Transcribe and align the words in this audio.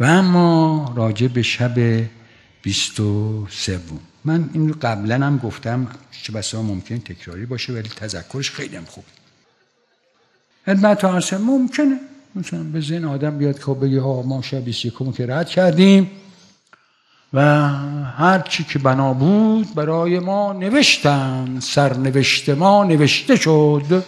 و 0.00 0.04
اما 0.04 0.92
راجع 0.96 1.26
به 1.26 1.42
شب 1.42 2.04
بیست 2.62 3.00
و 3.00 3.46
سوم. 3.50 4.00
من 4.24 4.50
این 4.52 4.68
رو 4.68 4.74
قبلا 4.82 5.26
هم 5.26 5.38
گفتم 5.38 5.86
چه 6.22 6.32
بسا 6.32 6.62
ممکن 6.62 6.98
تکراری 6.98 7.46
باشه 7.46 7.72
ولی 7.72 7.88
تذکرش 7.88 8.50
خیلی 8.50 8.76
هم 8.76 8.84
خوب. 8.84 9.04
خدمت 10.66 11.04
عرصه 11.04 11.38
ممکنه. 11.38 12.00
مثلا 12.34 12.62
به 12.62 12.80
ذهن 12.80 13.04
آدم 13.04 13.38
بیاد 13.38 13.58
که 13.58 13.64
خب 13.64 13.78
بگه 13.80 14.00
ها 14.00 14.22
ما 14.22 14.42
شب 14.42 14.64
بیست 14.64 14.82
که 15.16 15.26
رد 15.26 15.48
کردیم 15.48 16.10
و 17.32 17.68
هر 18.04 18.38
چی 18.38 18.64
که 18.64 18.78
بنا 18.78 19.14
بود 19.14 19.74
برای 19.74 20.18
ما 20.18 20.52
نوشتن. 20.52 21.60
سرنوشت 21.60 22.48
ما 22.48 22.84
نوشته 22.84 23.36
شد. 23.36 24.04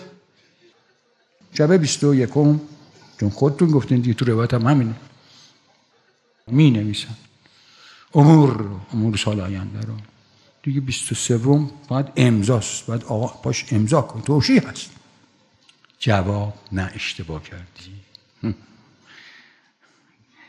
شب 1.53 1.73
بیست 1.73 2.05
و 2.05 2.15
یکم 2.15 2.61
چون 3.21 3.31
خودتون 3.31 3.71
گفتین 3.71 4.01
دی 4.01 4.15
تو 4.15 4.25
روایت 4.25 4.55
هم 4.55 4.67
همینه. 4.67 4.95
می 6.47 6.71
نویسن 6.71 7.17
امور 8.15 8.81
امور 8.93 9.17
سال 9.17 9.41
آینده 9.41 9.81
رو. 9.81 9.95
دیگه 10.63 10.81
بیست 10.81 11.13
و 11.13 11.15
سوم 11.15 11.71
باید 11.89 12.07
امضاست. 12.17 12.87
باید 12.87 13.05
آقا 13.05 13.27
پاش 13.27 13.65
امضا 13.71 14.03
کن. 14.03 14.21
توشی 14.21 14.59
هست؟ 14.59 14.91
جواب 15.99 16.55
نه 16.73 16.93
اشتباه 16.95 17.43
کردی. 17.43 18.55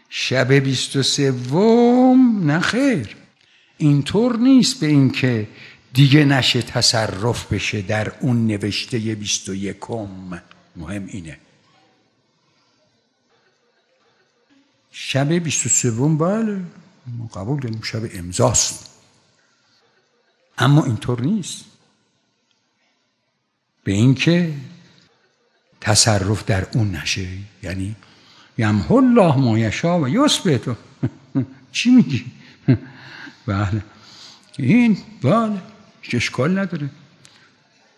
شب 0.10 0.54
بیست 0.54 0.96
و 0.96 1.04
سوم؟ 1.04 2.52
نه 2.52 2.60
خیر. 2.60 3.16
اینطور 3.78 4.38
نیست 4.38 4.80
به 4.80 4.88
اینکه 4.88 5.48
دیگه 5.94 6.26
نشه 6.26 6.62
تصرف 6.62 7.54
بشه 7.54 7.82
در 7.82 8.12
اون 8.20 8.48
نوشته 8.48 8.98
بیست 8.98 9.50
و 9.50 9.56
یکم. 9.56 10.08
مهم 10.76 11.06
اینه. 11.08 11.38
شب 15.16 15.34
بیست 15.34 15.66
و 15.66 15.70
سوم 15.70 16.18
بله. 16.18 16.62
ما 17.08 17.28
قبول 17.28 17.60
داریم 17.60 17.82
شب 17.82 18.02
امضاست. 18.14 18.90
اما 20.58 20.86
اینطور 20.86 21.22
نیست. 21.22 21.66
به 23.84 23.92
اینکه 23.92 24.54
تصرف 25.82 26.46
در 26.46 26.68
اون 26.74 26.96
نشه. 26.96 27.28
یعنی 27.64 27.96
یمحو 28.58 28.96
الله 28.96 29.36
ما 29.36 29.60
یشا 29.60 30.00
و 30.00 30.10
یثبت. 30.10 30.78
چی 31.72 31.90
میگی؟ 31.90 32.26
بله. 33.48 33.84
این 34.58 34.98
بله. 35.22 35.62
اشکال 36.14 36.60
نداره. 36.60 36.90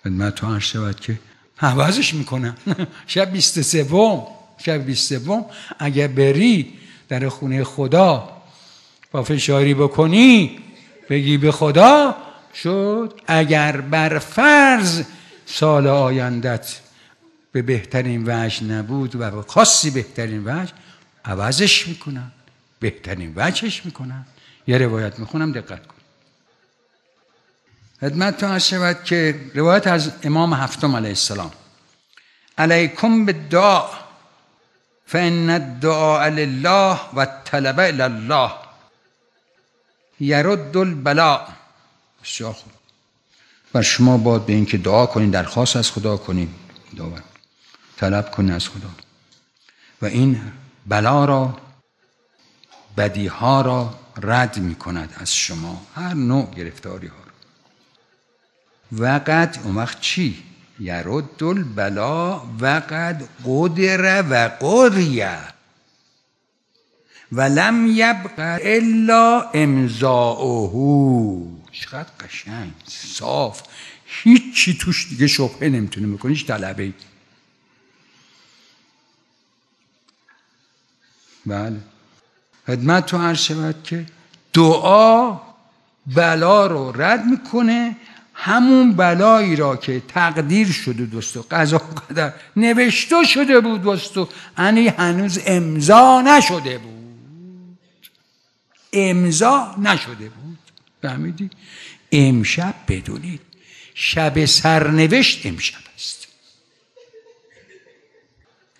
خدمت 0.04 0.36
تو 0.36 0.54
عرض 0.54 0.64
شود 0.64 1.00
که 1.00 1.20
حوضش 1.56 2.14
می‌کنن 2.14 2.56
شب 3.08 3.32
بیست 3.32 3.62
سوم. 3.62 4.28
شب 4.58 4.86
بیست 4.86 5.18
سوم. 5.18 5.46
اگه 5.80 6.08
بری 6.08 6.78
در 7.10 7.30
خونه 7.30 7.64
خدا. 7.64 8.42
با 9.12 9.24
فشاری 9.24 9.74
بکنی 9.74 10.60
بگی 11.10 11.38
به 11.38 11.52
خدا 11.52 12.16
شد. 12.54 13.22
اگر 13.28 13.82
بر 13.82 14.20
فرض 14.20 15.04
سال 15.46 15.88
آیندت 15.88 16.80
به 17.52 17.62
بهترین 17.62 18.24
وجه 18.28 18.64
نبود 18.64 19.16
و 19.16 19.32
به 19.32 19.42
خاصی 19.42 19.90
بهترین 19.90 20.44
وجه 20.46 20.72
عوضش 21.26 21.88
می‌کنن 21.88 22.32
بهترین 22.80 23.34
وجهش 23.36 23.86
می‌کنن 23.86 24.26
یه 24.68 24.78
روایت 24.78 25.20
می‌خونم 25.20 25.52
دقت 25.52 25.88
کن. 25.88 25.96
خدمت 28.02 28.58
شود 28.58 29.04
که 29.04 29.40
روایت 29.56 29.88
از 29.88 30.12
امام 30.24 30.54
هفتم 30.54 30.96
علیه 30.96 31.10
السلام. 31.10 31.52
علیکم 32.58 33.26
به 33.26 33.34
فان 35.08 35.50
الدعاء 35.50 36.30
لله 36.30 37.00
و 37.16 37.26
طلب 37.46 37.80
الله 37.80 38.52
یرد 40.20 40.78
البلا 40.78 41.48
بسیار 42.24 42.54
خوب. 42.54 42.72
بر 43.74 43.82
شما 43.82 44.18
باد 44.18 44.46
به 44.46 44.54
اینکه 44.54 44.78
دعا 44.78 45.06
کنید 45.06 45.32
درخواست 45.32 45.76
از 45.76 45.92
خدا 45.92 46.18
کنید 46.18 46.50
دعا. 46.98 47.10
طلب 47.98 48.32
کنید 48.32 48.52
از 48.52 48.70
خدا. 48.70 48.90
و 50.02 50.06
این 50.06 50.42
بلا 50.86 51.26
را 51.26 51.58
بدی 52.98 53.28
ها 53.28 53.62
را 53.62 54.00
رد 54.22 54.58
می 54.58 54.76
کند 54.76 55.16
از 55.20 55.36
شما. 55.36 55.88
هر 55.96 56.14
نوع 56.14 56.54
گرفتاری 56.56 57.08
ها 57.08 57.16
وقت 58.92 59.60
اون 59.64 59.76
وقت 59.76 60.02
چی؟ 60.02 60.44
یرد 60.80 61.44
البلا 61.44 62.42
وقت 62.60 63.24
قدر 63.46 64.22
و 64.30 64.50
قریه 64.60 65.38
و 67.32 67.42
لم 67.42 67.88
یبق 67.88 68.60
الا 68.64 69.42
امضاؤه. 69.54 70.72
چقدر 71.72 72.10
قشنگ 72.20 72.72
صاف. 72.88 73.62
هیچی 74.06 74.78
توش 74.78 75.10
دیگه 75.10 75.28
شبهه 75.28 75.70
نمی‌تونه 75.70 76.08
بکنی 76.08 76.34
هیچ 76.34 76.48
طلبه 76.48 76.94
بله. 81.46 81.78
خدمت 82.68 83.06
تو 83.06 83.18
عرض 83.18 83.40
شود 83.40 83.84
که 83.84 84.06
دعا 84.54 85.40
بلا 86.16 86.68
رو 86.68 87.02
رد 87.02 87.26
می‌کنه 87.26 87.96
همون 88.40 88.94
بلایی 88.94 89.56
را 89.56 89.76
که 89.76 90.02
تقدیر 90.08 90.72
شده 90.72 91.06
دوستو 91.06 91.46
قضا 91.52 91.78
قدر 91.78 92.34
نوشته 92.56 93.24
شده 93.24 93.60
بود 93.60 93.82
دوستو 93.82 94.30
یعنی 94.58 94.88
هنوز 94.88 95.40
امضا 95.46 96.22
نشده 96.22 96.78
بود. 96.78 96.98
امضا 98.94 99.76
نشده 99.78 100.30
بود. 100.30 100.58
فهمیدی؟ 101.02 101.50
امشب 102.12 102.76
بدونید 102.88 103.42
شب 103.94 104.46
سرنوشت 104.46 105.46
امشب 105.46 105.80
است. 105.96 106.28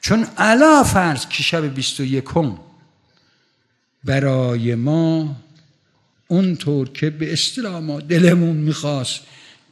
چون 0.02 0.28
علا 0.38 0.84
فرض 0.84 1.28
که 1.28 1.44
شب 1.44 1.74
بیست 1.76 2.00
و 2.00 2.04
یکم 2.04 2.58
برای 4.04 4.76
ما 4.76 5.36
اونطور 6.28 6.90
که 6.90 7.10
به 7.10 7.34
اصطلاح 7.34 7.80
ما 7.80 8.00
دلمون 8.00 8.56
می‌خواست 8.58 9.20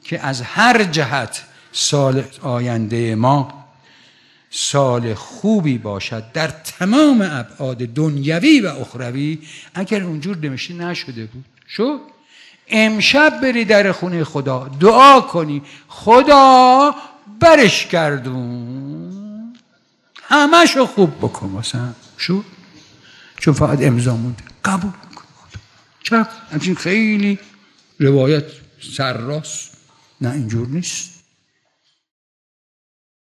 که 0.05 0.19
از 0.19 0.41
هر 0.41 0.83
جهت 0.83 1.41
سال 1.71 2.23
آینده 2.41 3.15
ما 3.15 3.65
سال 4.49 5.13
خوبی 5.13 5.77
باشد 5.77 6.31
در 6.33 6.47
تمام 6.47 7.21
ابعاد 7.31 7.77
دنیوی 7.77 8.59
و 8.59 8.67
اخروی. 8.67 9.39
اگر 9.73 10.03
اونجور 10.03 10.37
نوشته 10.37 10.73
نشده 10.73 11.25
بود 11.25 11.45
شد؟ 11.69 11.99
امشب 12.67 13.39
بری 13.41 13.65
در 13.65 13.91
خونه 13.91 14.23
خدا 14.23 14.71
دعا 14.79 15.21
کنی. 15.21 15.61
خدا 15.87 16.95
برش 17.39 17.87
گردون. 17.87 19.55
همشو 20.23 20.85
خوب 20.85 21.17
بکن 21.17 21.49
مثلا 21.49 21.93
شد؟ 22.19 22.45
چون 23.37 23.53
فقط 23.53 23.81
امضا 23.81 24.15
مونده. 24.15 24.43
قبول 24.65 24.91
کن. 24.91 25.25
چرا 26.03 26.27
همچین 26.51 26.75
خیلی 26.75 27.39
روایت 27.99 28.45
سرراست 28.97 29.74
نه 30.21 30.31
اینجور 30.31 30.67
نیست. 30.67 31.14